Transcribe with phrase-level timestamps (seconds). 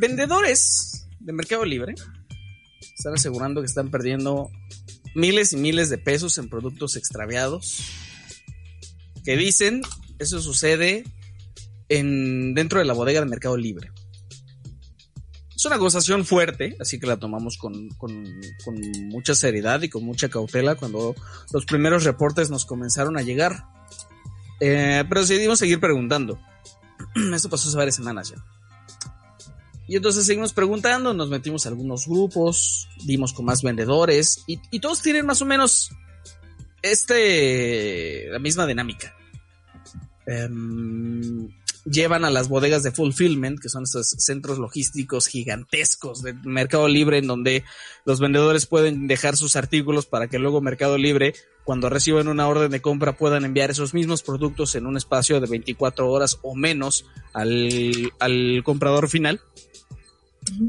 [0.00, 1.94] vendedores de Mercado Libre
[2.96, 4.50] están asegurando que están perdiendo
[5.14, 7.80] miles y miles de pesos en productos extraviados.
[9.24, 9.82] Que dicen,
[10.18, 11.04] eso sucede
[11.88, 13.92] en, dentro de la bodega de Mercado Libre.
[15.54, 18.24] Es una acusación fuerte, así que la tomamos con, con,
[19.08, 21.14] mucha seriedad y con mucha cautela cuando
[21.52, 23.64] los primeros reportes nos comenzaron a llegar.
[24.60, 26.40] Eh, pero decidimos seguir preguntando.
[27.34, 28.42] Esto pasó hace varias semanas ya.
[29.90, 35.02] Y entonces seguimos preguntando, nos metimos a algunos grupos, vimos con más vendedores y, todos
[35.02, 35.90] tienen más o menos
[36.80, 39.16] este la misma dinámica.
[40.28, 41.48] Um,
[41.84, 47.18] llevan a las bodegas de fulfillment, que son estos centros logísticos gigantescos de Mercado Libre,
[47.18, 47.64] en donde
[48.04, 52.70] los vendedores pueden dejar sus artículos para que luego Mercado Libre, cuando reciban una orden
[52.70, 57.06] de compra, puedan enviar esos mismos productos en un espacio de 24 horas o menos
[57.32, 59.40] al, al comprador final.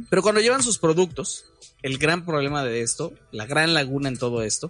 [0.09, 1.45] Pero cuando llevan sus productos,
[1.81, 4.69] el gran problema de esto, la gran laguna en todo esto,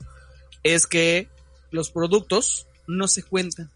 [0.63, 1.29] es que
[1.71, 3.71] los productos no se cuentan.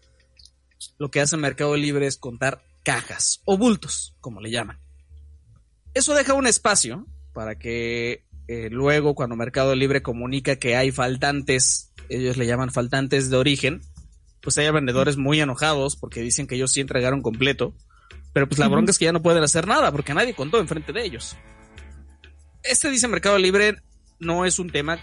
[0.98, 4.78] Lo que hace Mercado Libre es contar cajas o bultos, como le llaman.
[5.94, 11.92] Eso deja un espacio para que eh, luego cuando Mercado Libre comunica que hay faltantes,
[12.08, 13.80] ellos le llaman faltantes de origen,
[14.40, 17.74] pues haya vendedores muy enojados porque dicen que ellos sí entregaron completo,
[18.36, 20.92] pero pues la bronca es que ya no pueden hacer nada porque nadie contó enfrente
[20.92, 21.38] de ellos.
[22.62, 23.76] Este dice Mercado Libre
[24.18, 24.98] no es un tema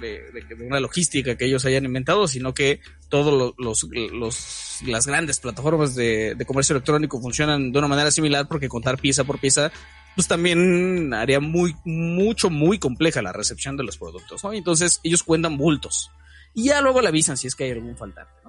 [0.00, 5.04] de, de, de, una logística que ellos hayan inventado, sino que todos los, los, las
[5.04, 9.40] grandes plataformas de, de, comercio electrónico funcionan de una manera similar porque contar pieza por
[9.40, 9.72] pieza
[10.14, 14.52] pues también haría muy mucho muy compleja la recepción de los productos ¿no?
[14.52, 16.12] entonces ellos cuentan bultos
[16.54, 18.45] y ya luego le avisan si es que hay algún faltante.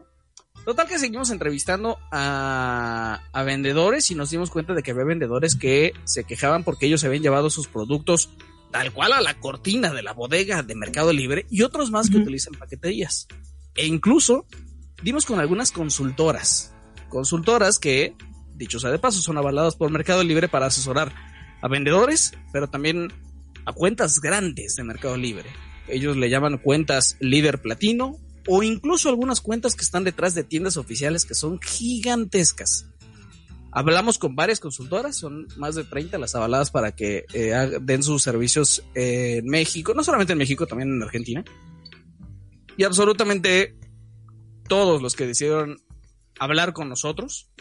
[0.67, 5.55] Total que seguimos entrevistando a, a vendedores y nos dimos cuenta de que había vendedores
[5.55, 8.31] que se quejaban porque ellos habían llevado sus productos
[8.69, 12.17] tal cual a la cortina de la bodega de Mercado Libre y otros más que
[12.17, 12.23] uh -huh.
[12.23, 13.29] utilizan paqueterías.
[13.75, 14.45] E incluso
[15.01, 16.73] dimos con algunas consultoras,
[17.07, 18.17] consultoras que,
[18.53, 21.15] dicho sea de paso, son avaladas por Mercado Libre para asesorar
[21.61, 23.13] a vendedores, pero también
[23.63, 25.49] a cuentas grandes de Mercado Libre.
[25.87, 30.77] Ellos le llaman cuentas líder platino o incluso algunas cuentas que están detrás de tiendas
[30.77, 32.87] oficiales que son gigantescas.
[33.71, 38.23] Hablamos con varias consultoras, son más de 30 las avaladas para que eh, den sus
[38.23, 41.43] servicios en México, no solamente en México, también en Argentina.
[42.77, 43.75] Y absolutamente
[44.67, 45.77] todos los que decidieron
[46.39, 47.51] hablar con nosotros,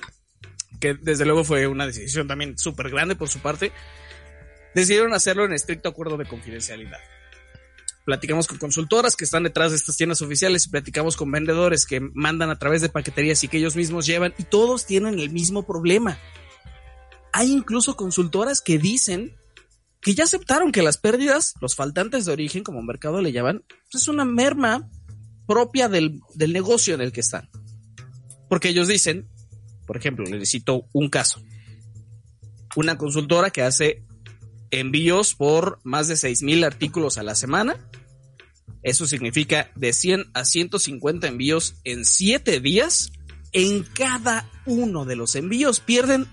[0.80, 3.72] que desde luego fue una decisión también súper grande por su parte,
[4.74, 7.00] decidieron hacerlo en estricto acuerdo de confidencialidad.
[8.06, 11.98] Platicamos con consultoras que están detrás de estas tiendas oficiales y platicamos con vendedores que
[12.00, 15.66] mandan a través de paqueterías y que ellos mismos llevan y todos tienen el mismo
[15.66, 16.16] problema.
[17.32, 19.34] Hay incluso consultoras que dicen
[20.00, 24.04] que ya aceptaron que las pérdidas, los faltantes de origen, como mercado le llaman, pues
[24.04, 24.88] es una merma
[25.48, 27.50] propia del, del negocio en el que están.
[28.48, 29.28] Porque ellos dicen,
[29.84, 31.42] por ejemplo, les cito un caso.
[32.76, 34.05] Una consultora que hace
[34.80, 37.76] envíos por más de 6 mil artículos a la semana.
[38.82, 43.10] Eso significa de 100 a 150 envíos en 7 días.
[43.52, 46.26] En cada uno de los envíos pierden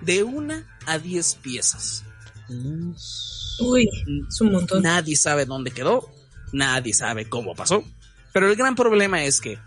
[0.00, 2.04] de una a 10 piezas.
[2.48, 3.88] Uy,
[4.28, 4.82] es un montón.
[4.82, 6.10] Nadie sabe dónde quedó,
[6.52, 7.84] nadie sabe cómo pasó.
[8.32, 9.58] Pero el gran problema es que,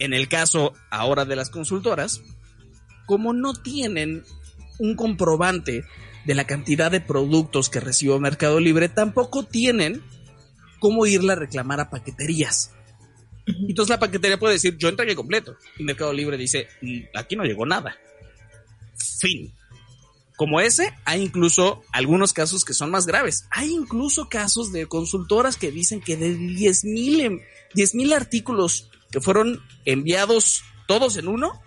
[0.00, 2.20] en el caso ahora de las consultoras,
[3.06, 4.24] como no tienen
[4.78, 5.84] un comprobante
[6.24, 10.02] de la cantidad de productos que recibió Mercado Libre, tampoco tienen
[10.80, 12.72] cómo irla a reclamar a paqueterías.
[13.46, 15.56] Entonces la paquetería puede decir, yo entregué completo.
[15.78, 16.68] Y Mercado Libre dice,
[17.14, 17.96] aquí no llegó nada.
[18.96, 19.54] Fin.
[20.36, 23.46] Como ese, hay incluso algunos casos que son más graves.
[23.50, 27.40] Hay incluso casos de consultoras que dicen que de 10 mil
[27.74, 31.60] 10 mil artículos que fueron enviados todos en uno,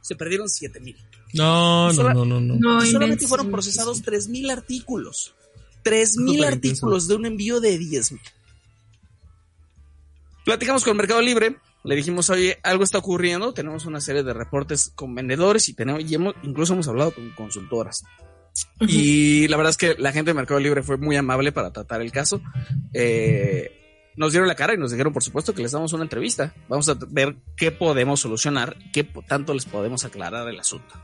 [0.00, 0.96] se perdieron 7 mil.
[1.34, 2.56] No, no, no, no, no.
[2.58, 5.34] No, solamente fueron procesados 3 mil artículos.
[5.82, 8.20] 3 mil artículos de un envío de 10 mil.
[10.44, 14.92] Platicamos con Mercado Libre, le dijimos, oye, algo está ocurriendo, tenemos una serie de reportes
[14.94, 18.04] con vendedores y tenemos, y hemos, incluso hemos hablado con consultoras.
[18.80, 18.90] Uh -huh.
[18.90, 22.00] Y la verdad es que la gente de Mercado Libre fue muy amable para tratar
[22.00, 22.40] el caso.
[22.92, 23.80] Eh,
[24.16, 26.54] nos dieron la cara y nos dijeron, por supuesto, que les damos una entrevista.
[26.68, 30.94] Vamos a ver qué podemos solucionar, qué tanto les podemos aclarar el asunto.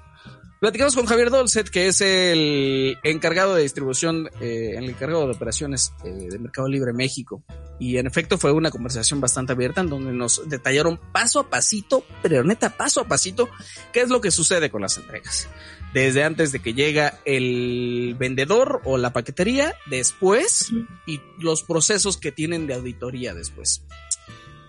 [0.60, 5.92] Platicamos con Javier Dolcet, que es el encargado de distribución, eh, el encargado de operaciones
[6.02, 7.42] eh, de Mercado Libre México.
[7.78, 12.06] Y en efecto fue una conversación bastante abierta en donde nos detallaron paso a pasito,
[12.22, 13.50] pero neta paso a pasito,
[13.92, 15.46] qué es lo que sucede con las entregas.
[15.92, 20.72] Desde antes de que llega el vendedor o la paquetería, después
[21.06, 23.82] y los procesos que tienen de auditoría después.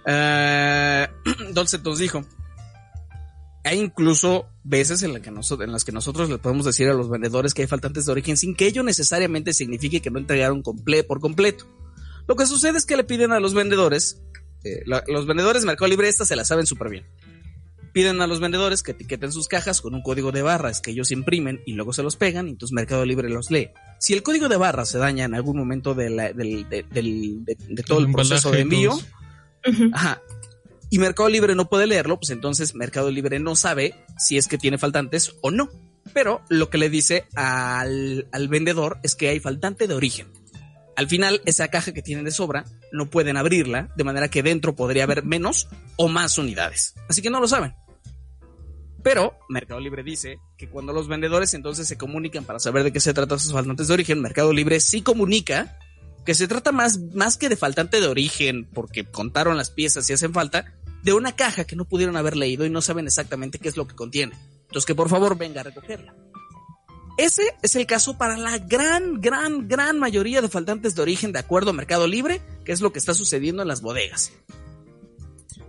[0.07, 1.03] Uh,
[1.51, 2.23] Dolce nos dijo,
[3.67, 7.53] hay incluso veces en, que en las que nosotros le podemos decir a los vendedores
[7.53, 11.19] que hay faltantes de origen sin que ello necesariamente signifique que no entregaron comple por
[11.19, 11.65] completo.
[12.27, 14.21] Lo que sucede es que le piden a los vendedores,
[14.63, 17.05] eh, los vendedores de Mercado Libre, estas se la saben súper bien.
[17.93, 21.11] Piden a los vendedores que etiqueten sus cajas con un código de barras que ellos
[21.11, 23.71] imprimen y luego se los pegan y entonces Mercado Libre los lee.
[23.99, 28.51] Si el código de barras se daña en algún momento de, de, todo el, proceso
[28.51, 28.97] de envío,
[30.89, 34.57] y Mercado Libre no puede leerlo, pues entonces Mercado Libre no sabe si es que
[34.57, 35.69] tiene faltantes o no.
[36.13, 40.27] Pero lo que le dice al, al vendedor es que hay faltante de origen.
[40.95, 44.75] Al final, esa caja que tienen de sobra no pueden abrirla, de manera que dentro
[44.75, 46.95] podría haber menos o más unidades.
[47.07, 47.75] Así que no lo saben.
[49.03, 52.99] Pero Mercado Libre dice que cuando los vendedores entonces se comunican para saber de qué
[52.99, 55.77] se trata sus faltantes de origen, Mercado Libre sí comunica
[56.25, 60.13] que se trata más, más que de faltante de origen, porque contaron las piezas y
[60.13, 60.73] hacen falta,
[61.03, 63.87] de una caja que no pudieron haber leído y no saben exactamente qué es lo
[63.87, 64.35] que contiene.
[64.63, 66.15] Entonces que por favor venga a recogerla.
[67.17, 71.39] Ese es el caso para la gran, gran, gran mayoría de faltantes de origen de
[71.39, 74.31] acuerdo a Mercado Libre, que es lo que está sucediendo en las bodegas.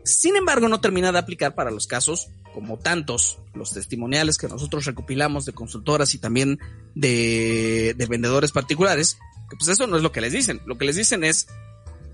[0.04, 4.84] Sin embargo, no termina de aplicar para los casos, como tantos, los testimoniales que nosotros
[4.84, 6.58] recopilamos de consultoras y también
[6.94, 10.60] de, vendedores particulares, que pues eso no es lo que les dicen.
[10.66, 11.48] Lo que les dicen es,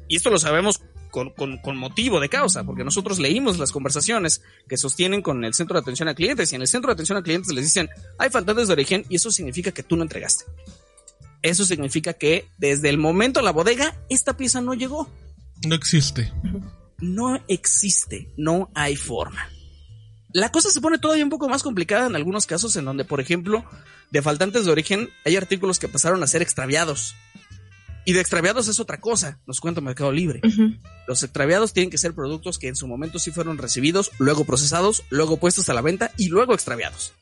[0.06, 0.82] y esto lo sabemos
[1.14, 5.82] con, motivo de causa, porque nosotros leímos las conversaciones que sostienen con el centro de
[5.82, 7.88] atención a clientes y en el centro de atención a clientes les dicen,
[8.18, 10.44] hay faltantes de origen y eso significa que tú no entregaste.
[11.42, 15.08] Eso significa que desde el momento de la bodega, esta pieza no llegó.
[15.64, 16.32] No existe.
[16.98, 19.48] No existe, no hay forma.
[20.32, 23.20] La cosa se pone todavía un poco más complicada en algunos casos en donde, por
[23.20, 23.64] ejemplo,
[24.10, 27.14] de faltantes de origen hay artículos que pasaron a ser extraviados
[28.04, 30.40] y de extraviados es otra cosa, nos cuenta Mercado Libre.
[31.06, 35.04] Los extraviados tienen que ser productos que en su momento sí fueron recibidos, luego procesados,
[35.10, 37.12] luego puestos a la venta y luego extraviados.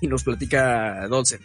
[0.00, 1.40] Y nos platica Dolce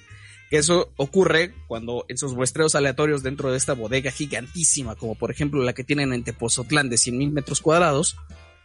[0.49, 5.31] que eso ocurre cuando en sus muestreos aleatorios dentro de esta bodega gigantísima, como por
[5.31, 8.17] ejemplo la que tienen en Tepozotlán de 100 mil metros cuadrados,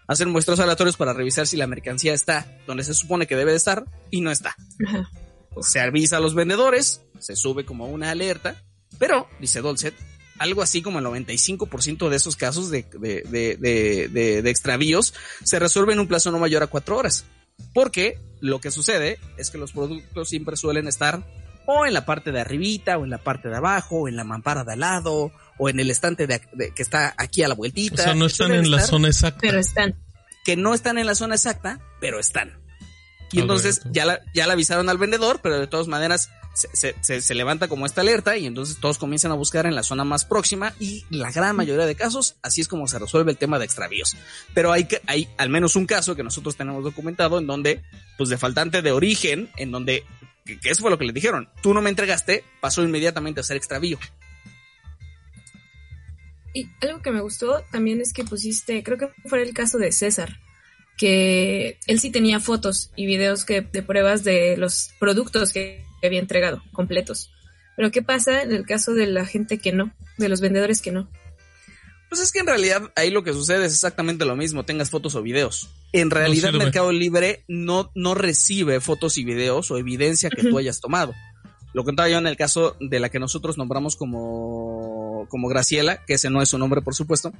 [0.06, 3.58] hacen muestreos aleatorios para revisar si la mercancía está donde se supone que debe de
[3.58, 4.56] estar y no está.
[5.60, 8.64] Se avisa a los vendedores, se sube como una alerta
[8.98, 9.94] pero, dice Dolcet,
[10.38, 16.08] algo así como el 95% de esos casos de, de, extravíos se resuelven en un
[16.08, 17.24] plazo no mayor a cuatro horas.
[17.72, 21.24] Porque lo que sucede es que los productos siempre suelen estar
[21.66, 24.24] o en la parte de arribita, o en la parte de abajo, o en la
[24.24, 26.40] mampara de al lado, o en el estante de,
[26.74, 28.02] que está aquí a la vueltita.
[28.02, 29.38] O sea, no están en la zona exacta.
[29.40, 29.94] Pero están.
[30.44, 32.58] Que no están en la zona exacta, pero están.
[33.32, 37.34] Y entonces ya la, ya la avisaron al vendedor, pero de todas maneras se, se,
[37.34, 40.72] levanta como esta alerta y entonces todos comienzan a buscar en la zona más próxima
[40.78, 44.16] y la gran mayoría de casos así es como se resuelve el tema de extravíos.
[44.54, 47.82] Pero hay, hay al menos un caso que nosotros tenemos documentado en donde,
[48.16, 50.04] pues de faltante de origen, en donde,
[50.44, 53.56] que, eso fue lo que le dijeron, tú no me entregaste, pasó inmediatamente a ser
[53.56, 53.98] extravío.
[56.54, 59.90] Y algo que me gustó también es que pusiste, creo que fue el caso de
[59.90, 60.38] César,
[60.96, 66.20] que él sí tenía fotos y videos que, de pruebas de los productos que había
[66.20, 67.30] entregado, completos.
[67.76, 70.92] Pero ¿qué pasa en el caso de la gente que no, de los vendedores que
[70.92, 71.08] no?
[72.08, 75.16] Pues es que en realidad ahí lo que sucede es exactamente lo mismo, tengas fotos
[75.16, 75.70] o videos.
[75.92, 80.80] En realidad Mercado Libre no, no recibe fotos y videos o evidencia que tú hayas
[80.80, 81.12] tomado.
[81.72, 86.14] Lo contaba yo en el caso de la que nosotros nombramos como, como Graciela, que
[86.14, 87.32] ese no es su nombre por supuesto,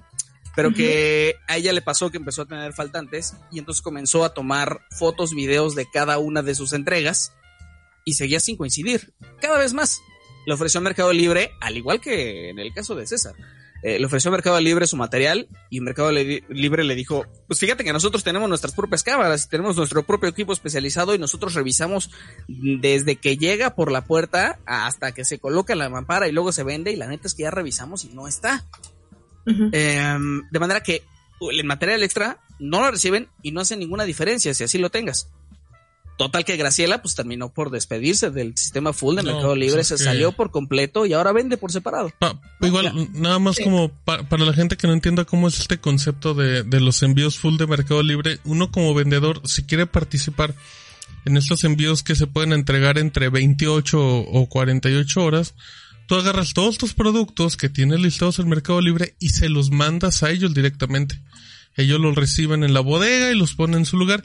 [0.57, 4.35] pero que a ella le pasó que empezó a tener faltantes y entonces comenzó a
[4.35, 7.33] tomar fotos, videos de cada una de sus entregas
[8.05, 9.13] y seguía sin coincidir.
[9.41, 10.01] Cada vez más.
[10.47, 13.35] Le ofreció a Mercado Libre, al igual que en el caso de César.
[13.85, 17.85] Eh, le ofreció a Mercado Libre su material y Mercado Libre le dijo, pues fíjate
[17.85, 22.11] que nosotros tenemos nuestras propias cámaras, tenemos nuestro propio equipo especializado y nosotros revisamos
[22.49, 26.63] desde que llega por la puerta hasta que se coloca la mampara y luego se
[26.63, 28.65] vende y la neta es que ya revisamos y no está.
[29.47, 31.03] Em, de manera que
[31.53, 35.29] el material extra no lo reciben y no hace ninguna diferencia si así lo tengas.
[36.17, 39.99] Total que Graciela pues terminó por despedirse del sistema full de Mercado pues, Libre, se
[39.99, 42.13] salió por completo y ahora vende por separado.
[42.61, 46.63] igual, nada más como para la gente que no entienda cómo es este concepto de,
[46.63, 50.55] de los envíos full de Mercado Libre, uno como vendedor, si quiere participar
[51.25, 55.55] en estos envíos que se pueden entregar entre 28 o 48 horas,
[56.07, 60.23] tú agarras todos tus productos que tienes listados en Mercado Libre y se los mandas
[60.23, 61.21] a ellos directamente.
[61.77, 64.23] Ellos los reciben en la bodega y los ponen en su lugar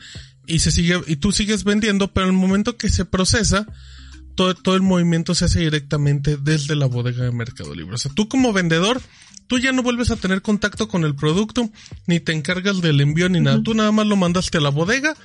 [0.50, 3.68] y se sigue, y tú sigues vendiendo, pero en el momento que se procesa,
[4.36, 7.96] todo, todo el movimiento se hace directamente desde la bodega de Mercado Libre.
[7.96, 9.00] O sea, tú como vendedor,
[9.46, 11.70] tú ya no vuelves a tener contacto con el producto,
[12.08, 13.62] ni te encargas del envío ni nada.
[13.62, 15.16] Tú nada más lo mandaste a la bodega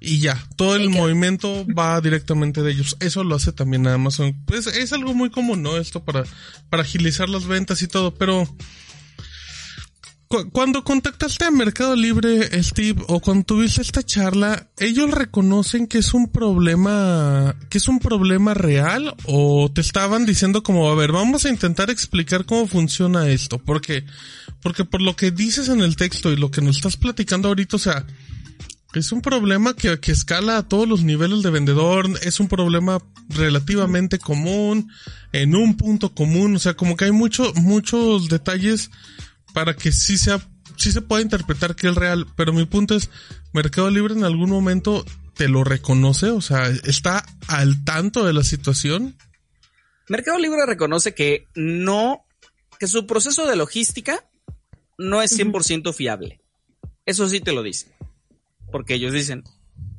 [0.00, 2.96] y ya, todo el movimiento va directamente de ellos.
[2.98, 4.34] Eso lo hace también Amazon.
[4.46, 5.76] Pues es algo muy común, ¿no?
[5.76, 6.24] Esto para,
[6.70, 8.48] para agilizar las ventas y todo, pero
[10.52, 16.14] cuando contactaste a Mercado Libre, Steve, o cuando tuviste esta charla, ellos reconocen que es
[16.14, 21.44] un problema, que es un problema real, o te estaban diciendo como, a ver, vamos
[21.44, 24.04] a intentar explicar cómo funciona esto, porque,
[24.62, 27.76] porque por lo que dices en el texto y lo que nos estás platicando ahorita,
[27.76, 28.06] o sea,
[28.94, 33.02] es un problema que, que escala a todos los niveles de vendedor, es un problema
[33.28, 34.90] relativamente común,
[35.32, 38.90] en un punto común, o sea, como que hay muchos, muchos detalles
[39.52, 40.40] para que sí sea,
[40.76, 43.10] sí se pueda interpretar que es real, pero mi punto es,
[43.52, 45.04] Mercado Libre en algún momento
[45.34, 49.16] te lo reconoce, o sea, está al tanto de la situación.
[50.08, 52.24] Mercado Libre reconoce que no,
[52.78, 54.24] que su proceso de logística
[54.98, 56.40] no es 100% fiable.
[57.06, 57.94] Eso sí te lo dice.
[58.70, 59.44] Porque ellos dicen,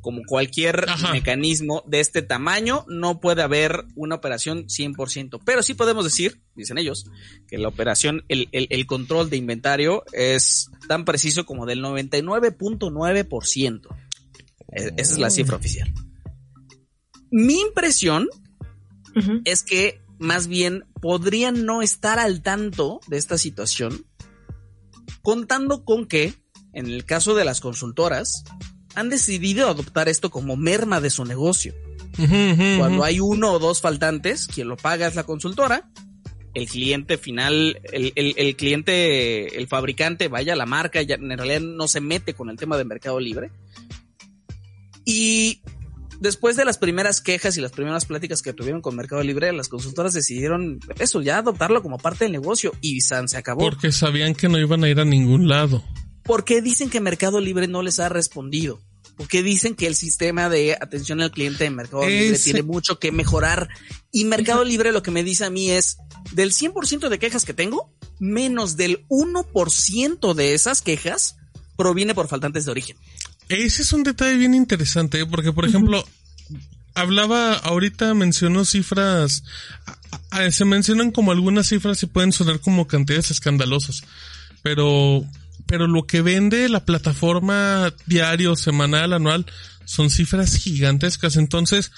[0.03, 5.39] como cualquier mecanismo de este tamaño, no puede haber una operación 100%.
[5.45, 7.05] Pero sí podemos decir, dicen ellos,
[7.47, 13.95] que la operación, el, el, control de inventario es tan preciso como del 99.9%.
[14.73, 15.93] E, esa es la cifra oficial.
[17.31, 18.27] Mi impresión
[19.45, 24.05] es que más bien podrían no estar al tanto de esta situación,
[25.21, 26.33] contando con que,
[26.73, 28.43] en el caso de las consultoras,
[28.95, 31.73] han decidido adoptar esto como merma de su negocio.
[32.77, 35.89] Cuando hay uno o dos faltantes, quien lo paga es la consultora,
[36.53, 42.01] el cliente final, el, cliente, el fabricante, vaya, la marca, ya en realidad no se
[42.01, 43.51] mete con el tema de mercado libre.
[45.05, 45.61] Y
[46.19, 49.67] después de las primeras quejas y las primeras pláticas que tuvieron con Mercado Libre, las
[49.67, 53.61] consultoras decidieron eso, ya adoptarlo como parte del negocio y San se acabó.
[53.61, 55.83] Porque sabían que no iban a ir a ningún lado.
[56.23, 58.81] ¿Por qué dicen que Mercado Libre no les ha respondido?
[59.17, 63.11] Porque dicen que el sistema de atención al cliente de Mercado Libre tiene mucho que
[63.11, 63.69] mejorar.
[64.11, 65.97] Y Mercado Libre lo que me dice a mí es,
[66.31, 71.35] del 100% de quejas que tengo, menos del 1% de esas quejas
[71.75, 72.97] proviene por faltantes de origen.
[73.49, 75.25] Ese es un detalle bien interesante, ¿eh?
[75.25, 76.03] porque por ejemplo,
[76.93, 79.43] hablaba, ahorita mencionó cifras,
[80.51, 84.03] se mencionan como algunas cifras y pueden sonar como cantidades escandalosas,
[84.61, 85.25] pero
[85.65, 89.45] pero lo que vende la plataforma diario, semanal, anual,
[89.85, 91.37] son cifras gigantescas.
[91.37, 91.91] Entonces,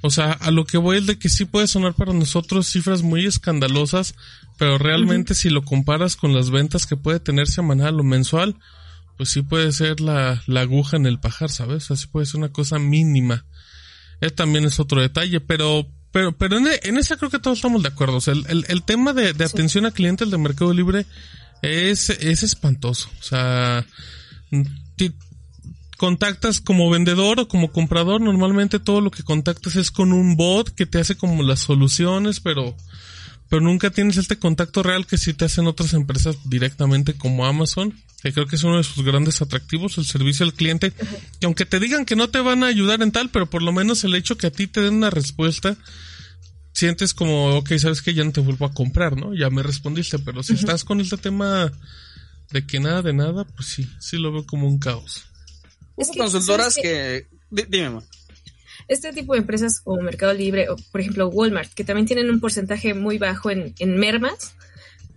[0.00, 3.02] o sea, a lo que voy es de que sí puede sonar para nosotros cifras
[3.02, 4.14] muy escandalosas,
[4.58, 8.56] pero realmente si lo comparas con las ventas que puede tener semanal o mensual,
[9.16, 11.90] pues sí puede ser la, la aguja en el pajar, ¿sabes?
[11.90, 13.44] Así puede ser una cosa mínima.
[14.20, 17.82] Eh, también es otro detalle, pero, pero, pero en, en esa creo que todos estamos
[17.82, 18.16] de acuerdo.
[18.16, 21.06] O sea, el, el, tema de, de atención a clientes de Mercado Libre
[21.62, 23.08] es, es espantoso.
[23.20, 23.86] O sea,
[26.02, 30.68] contactas como vendedor o como comprador, normalmente todo lo que contactas es con un bot
[30.74, 32.76] que te hace como las soluciones, pero,
[33.48, 37.94] pero nunca tienes este contacto real que sí te hacen otras empresas directamente como Amazon,
[38.20, 40.90] que creo que es uno de sus grandes atractivos, el servicio al cliente,
[41.38, 43.70] que aunque te digan que no te van a ayudar en tal, pero por lo
[43.70, 45.76] menos el hecho que a ti te den una respuesta,
[46.72, 49.34] sientes como, ok, sabes que ya no te vuelvo a comprar, ¿no?
[49.34, 51.72] Ya me respondiste, pero si estás con este tema
[52.50, 55.24] de que nada de nada, pues sí, sí lo veo como un caos.
[55.96, 57.26] Es que, consultoras que...
[57.50, 58.00] Dime,
[58.88, 62.40] Este tipo de empresas como Mercado Libre o, por ejemplo, Walmart, que también tienen un
[62.40, 64.54] porcentaje muy bajo en, en mermas,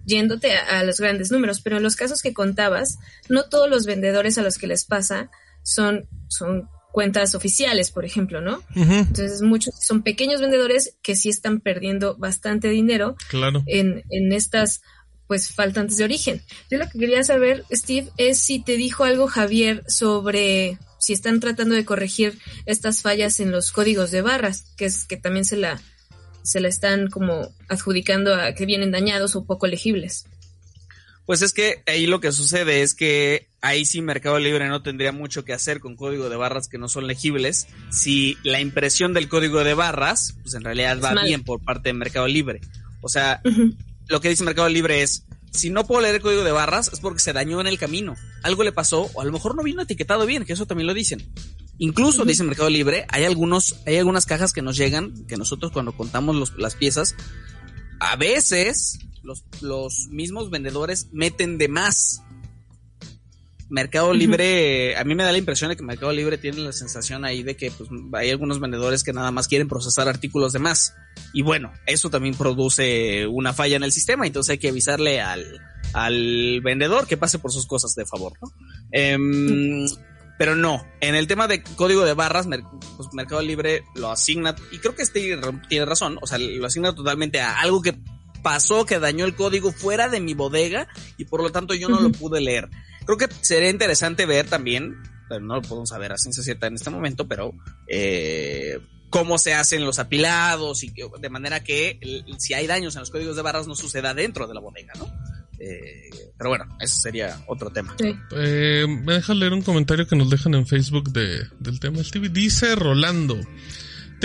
[0.05, 3.85] yéndote a, a, los grandes números, pero en los casos que contabas, no todos los
[3.85, 5.31] vendedores a los que les pasa
[5.63, 8.63] son, son cuentas oficiales, por ejemplo, ¿no?
[8.73, 13.63] Entonces muchos son pequeños vendedores que sí están perdiendo bastante dinero claro.
[13.65, 14.81] en, en estas
[15.27, 16.41] pues faltantes de origen.
[16.71, 21.41] Yo lo que quería saber, Steve, es si te dijo algo Javier sobre si están
[21.41, 25.57] tratando de corregir estas fallas en los códigos de barras, que es que también se
[25.57, 25.81] la
[26.43, 30.27] se la están como adjudicando a que vienen dañados o poco legibles.
[31.25, 35.11] Pues es que ahí lo que sucede es que ahí sí Mercado Libre no tendría
[35.11, 37.67] mucho que hacer con código de barras que no son legibles.
[37.89, 41.93] Si la impresión del código de barras, pues en realidad va bien por parte de
[41.93, 42.61] Mercado Libre.
[43.01, 43.41] O sea,
[44.07, 46.99] lo que dice Mercado Libre es, si no puedo leer el código de barras es
[46.99, 48.15] porque se dañó en el camino.
[48.43, 50.93] Algo le pasó o a lo mejor no vino etiquetado bien, que eso también lo
[50.93, 51.33] dicen.
[51.77, 55.91] Incluso, dice Mercado Libre, hay algunos, hay algunas cajas que nos llegan, que nosotros cuando
[55.91, 57.15] contamos los, las piezas,
[57.99, 62.21] a veces los, los mismos vendedores meten de más.
[63.67, 67.25] Mercado Libre, a mí me da la impresión de que Mercado Libre tiene la sensación
[67.25, 70.93] ahí de que pues, hay algunos vendedores que nada más quieren procesar artículos de más.
[71.33, 75.59] Y bueno, eso también produce una falla en el sistema, entonces hay que avisarle al,
[75.93, 78.51] al vendedor que pase por sus cosas de favor, ¿no?
[78.91, 79.87] Em,
[80.37, 82.47] pero no, en el tema de código de barras,
[82.97, 85.39] pues Mercado Libre lo asigna, y creo que este
[85.69, 87.97] tiene razón, o sea, lo asigna totalmente a algo que
[88.45, 90.87] pasó, que dañó el código fuera de mi bodega
[91.17, 92.69] y por lo tanto yo no lo pude leer.
[93.03, 96.75] Creo que sería interesante ver también, pero no lo podemos saber a ciencia cierta en
[96.75, 97.53] este momento, pero
[97.87, 101.99] eh, cómo se hacen los apilados y de manera que
[102.37, 105.11] si hay daños en los códigos de barras no suceda dentro de la bodega, ¿no?
[105.57, 107.95] Eh, pero bueno, ese sería otro tema.
[107.99, 112.11] Eh, me deja leer un comentario que nos dejan en Facebook de, del tema del
[112.11, 112.29] TV.
[112.29, 113.39] Dice Rolando.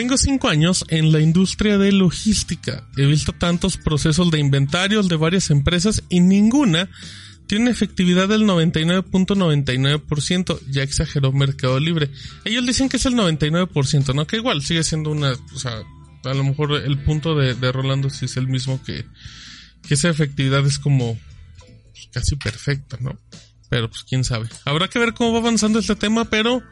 [0.01, 2.89] Tengo cinco años en la industria de logística.
[2.97, 6.89] He visto tantos procesos de inventarios de varias empresas y ninguna
[7.47, 10.59] tiene efectividad del 99.99%.
[10.71, 12.09] Ya exageró Mercado Libre.
[12.47, 14.27] Ellos dicen que es el 99%, ¿no?
[14.27, 15.83] Que igual sigue siendo una, o sea,
[16.25, 19.05] a lo mejor el punto de, Rolando sí es el mismo que,
[19.87, 21.21] que esa efectividad es como
[22.11, 23.19] casi perfecta, ¿no?
[23.69, 24.49] Pero pues quién sabe.
[24.65, 26.63] Habrá que ver cómo va avanzando este tema, pero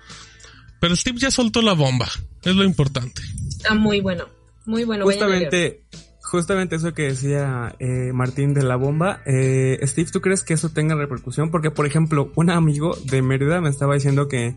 [0.81, 2.09] pero Steve ya soltó la bomba,
[2.43, 3.23] es lo importante.
[3.49, 4.27] Está muy bueno,
[4.67, 5.05] muy bueno.
[5.05, 5.83] Justamente,
[6.23, 9.23] justamente eso que decía eh, Martín de la bomba.
[9.27, 11.51] Eh, Steve, ¿tú crees que eso tenga repercusión?
[11.51, 14.55] Porque, por ejemplo, un amigo de Mérida me estaba diciendo que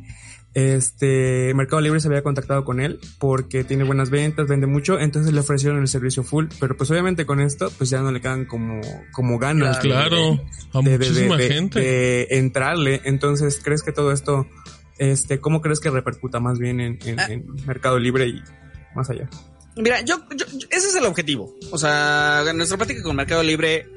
[0.53, 5.31] este Mercado Libre se había contactado con él porque tiene buenas ventas, vende mucho, entonces
[5.31, 8.45] le ofrecieron el servicio full, pero pues obviamente con esto pues ya no le quedan
[8.45, 8.81] como
[9.13, 10.41] como ganas claro,
[10.73, 14.45] a muchísima gente de entrarle, entonces ¿crees que todo esto
[15.01, 17.27] este, ¿cómo crees que repercuta más bien en, ah.
[17.65, 18.43] Mercado Libre y
[18.93, 19.27] más allá?
[19.75, 20.23] Mira, yo,
[20.69, 21.55] ese es el objetivo.
[21.71, 23.87] O sea, en nuestra práctica con Mercado Libre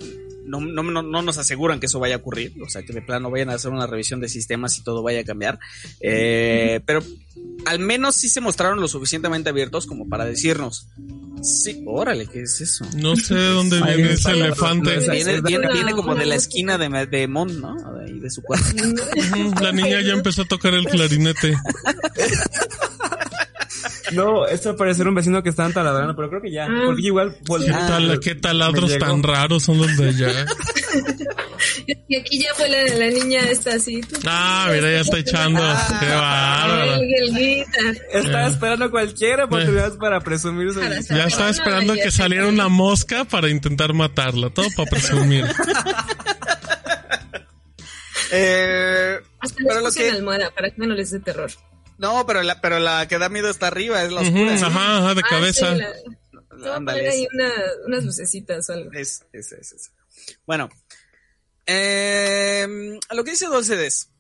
[0.47, 2.55] no, no, no, no, nos aseguran que eso vaya a ocurrir.
[2.63, 5.21] O sea, que de plano vayan a hacer una revisión de sistemas y todo vaya
[5.21, 5.59] a cambiar.
[6.01, 7.03] Eh, pero
[7.67, 10.89] al menos sí se mostraron lo suficientemente abiertos como para decirnos,
[11.45, 12.87] Sí, órale, ¿qué es eso?
[12.97, 14.99] No sé de dónde viene ese elefante.
[15.11, 17.77] Viene, viene, como de la esquina de, de Mon, ¿no?
[18.25, 18.67] De, de su cuarto.
[19.63, 21.55] la niña ya empezó a tocar el clarinete.
[24.13, 26.69] No, esto parece ser un vecino que está taladrando, pero creo que ya.
[26.87, 27.37] Porque igual
[28.21, 30.47] ¿Qué, taladros tan raros son los de allá?
[32.09, 34.01] y aquí ya fue la, la niña esta así.
[34.27, 35.61] Ah, mira, ya está echando.
[35.63, 37.03] Ah, Qué bárbaro.
[38.13, 40.69] Estaba esperando cualquier oportunidad para presumir
[41.09, 44.51] Ya estaba esperando que saliera una mosca para intentar matarla.
[44.51, 45.47] Todo para presumir.
[48.35, 50.09] eh, Hasta pero lo que...
[50.09, 51.51] en almohada para que no les dé terror.
[51.99, 54.55] No, pero la, pero la que da miedo está arriba, es la oscura.
[54.55, 55.77] ajá, ajá, de ah, cabeza.
[55.77, 55.83] Sí,
[56.89, 57.27] ahí
[57.87, 58.93] unas lucecitas o algo.
[58.93, 59.93] Es, es, es, es.
[60.47, 60.69] Bueno,
[61.67, 64.11] eh, lo que dice Dulcedes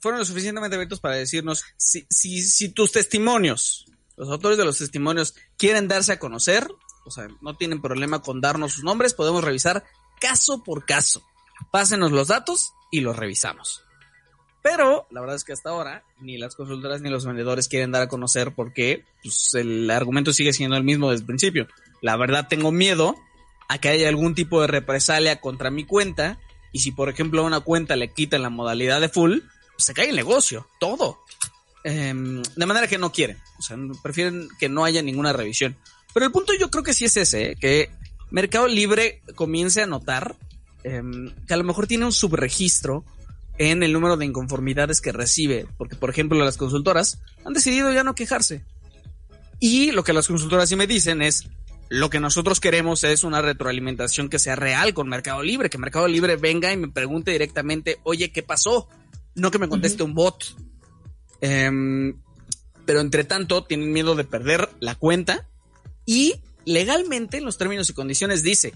[0.00, 4.78] fueron lo suficientemente abiertos para decirnos si, si, si tus testimonios, los autores de los
[4.78, 6.68] testimonios, quieren darse a conocer,
[7.04, 9.84] o sea, no tienen problema con darnos sus nombres, podemos revisar
[10.20, 11.22] caso por caso.
[11.72, 13.84] Pásenos los datos y los revisamos.
[14.62, 18.02] Pero la verdad es que hasta ahora ni las consultoras ni los vendedores quieren dar
[18.02, 21.68] a conocer porque pues, el argumento sigue siendo el mismo desde el principio.
[22.02, 23.16] La verdad tengo miedo
[23.68, 26.38] a que haya algún tipo de represalia contra mi cuenta
[26.72, 29.94] y si por ejemplo a una cuenta le quitan la modalidad de full, pues se
[29.94, 31.20] cae el negocio, todo.
[31.84, 35.76] Em, de manera que no quieren, o sea, prefieren que no haya ninguna revisión.
[36.12, 37.56] Pero el punto yo creo que sí es ese, ¿eh?
[37.56, 37.90] que
[38.30, 40.36] Mercado Libre comience a notar
[40.84, 43.04] em, que a lo mejor tiene un subregistro
[43.58, 48.04] en el número de inconformidades que recibe, porque por ejemplo las consultoras han decidido ya
[48.04, 48.64] no quejarse.
[49.60, 51.48] Y lo que las consultoras sí me dicen es,
[51.88, 56.06] lo que nosotros queremos es una retroalimentación que sea real con Mercado Libre, que Mercado
[56.06, 58.88] Libre venga y me pregunte directamente, oye, ¿qué pasó?
[59.34, 60.56] No que me conteste un bot.
[61.40, 62.20] Em,
[62.84, 65.48] pero entre tanto tienen miedo de perder la cuenta
[66.04, 68.74] y legalmente en los términos y condiciones dice,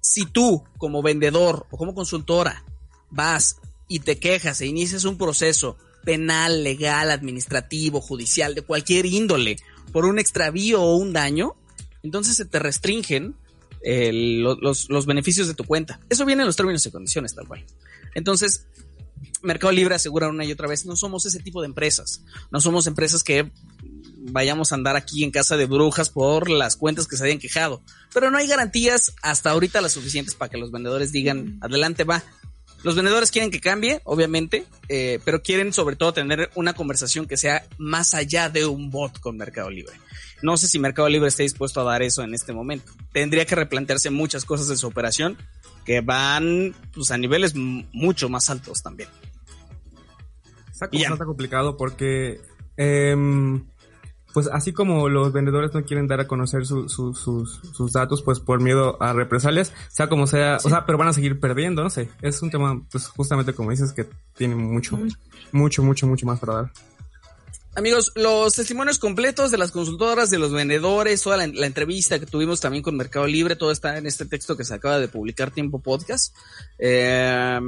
[0.00, 2.64] si tú como vendedor o como consultora
[3.10, 3.56] vas
[3.88, 9.56] y te quejas e inicias un proceso penal, legal, administrativo, judicial, de cualquier índole,
[9.92, 11.56] por un extravío o un daño,
[12.02, 13.34] entonces se te restringen
[13.82, 16.00] eh, los, los, beneficios de tu cuenta.
[16.08, 17.64] Eso viene en los términos y condiciones, tal cual.
[18.14, 18.66] Entonces,
[19.42, 22.22] Mercado Libre asegura una y otra vez, no somos ese tipo de empresas.
[22.50, 23.50] No somos empresas que
[24.30, 27.82] vayamos a andar aquí en casa de brujas por las cuentas que se hayan quejado.
[28.12, 32.22] Pero no hay garantías hasta ahorita las suficientes para que los vendedores digan, adelante va,
[32.82, 37.36] Los vendedores quieren que cambie, obviamente, eh, pero quieren sobre todo tener una conversación que
[37.36, 39.94] sea más allá de un bot con Mercado Libre.
[40.42, 42.92] No sé si Mercado Libre está dispuesto a dar eso en este momento.
[43.12, 45.38] Tendría que replantearse muchas cosas de su operación
[45.84, 49.08] que van pues, a niveles mucho más altos también.
[50.70, 52.40] Está complicado porque
[52.76, 53.64] em,
[54.36, 58.60] pues así como los vendedores no quieren dar a conocer sus, sus, datos, pues por
[58.60, 62.10] miedo a represalias, sea como sea, o sea, pero van a seguir perdiendo, no sé.
[62.20, 64.98] Es un tema, pues justamente como dices, que tiene mucho,
[65.52, 66.72] mucho, mucho, mucho más para dar.
[67.76, 72.58] Amigos, los testimonios completos de las consultoras, de los vendedores, toda la, entrevista que tuvimos
[72.58, 75.78] también con Mercado Libre, todo está en este texto que se acaba de publicar Tiempo
[75.78, 76.34] Podcast,
[76.78, 77.58] eh,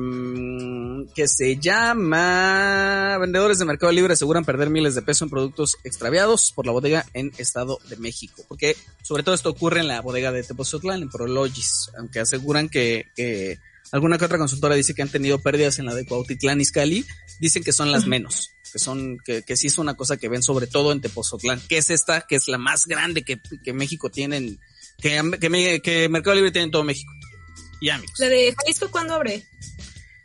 [1.15, 6.53] que se llama Vendedores de Mercado Libre aseguran perder miles de pesos en productos extraviados
[6.53, 8.43] por la bodega en Estado de México.
[8.49, 13.05] Porque sobre todo esto ocurre en la bodega de Tepozotlán, en Prologis, aunque aseguran que,
[13.15, 13.59] que
[13.93, 17.05] alguna que otra consultora dice que han tenido pérdidas en la de Cuautitlán Izcalli,
[17.41, 20.43] dicen que son las menos que son, que, que sí es una cosa que ven
[20.43, 24.11] sobre todo en Tepozotlán, que es esta, que es la más grande que, que México
[24.11, 24.59] tiene,
[25.01, 27.13] que, que, que Mercado Libre tiene en todo México.
[27.81, 28.19] Y amigos.
[28.19, 29.47] ¿La de Jalisco cuándo abre?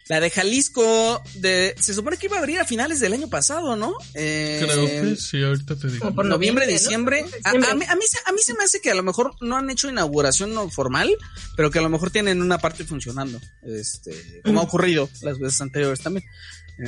[0.09, 3.77] La de Jalisco, de, se supone que iba a abrir a finales del año pasado,
[3.77, 3.95] ¿no?
[4.15, 6.13] Eh, Creo que sí, ahorita te digo.
[6.13, 7.23] Por noviembre, diciembre.
[7.45, 9.55] A, a, mí, a, mí, a, mí, se me hace que a lo mejor no
[9.55, 11.15] han hecho inauguración formal,
[11.55, 15.61] pero que a lo mejor tienen una parte funcionando, este, como ha ocurrido las veces
[15.61, 16.25] anteriores también.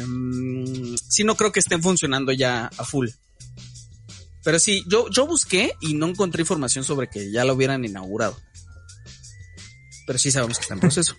[0.03, 3.09] Um, sí, no creo que estén funcionando ya a full.
[4.43, 8.37] Pero sí, yo, yo busqué y no encontré información sobre que ya lo hubieran inaugurado.
[10.05, 11.15] Pero sí sabemos que está en proceso.